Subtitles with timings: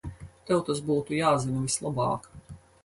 [0.49, 2.29] Tev tas būtu jāzina vislabāk.